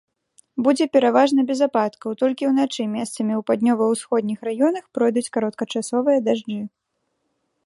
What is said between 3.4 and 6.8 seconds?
паўднёва-ўсходніх раёнах пройдуць кароткачасовыя дажджы.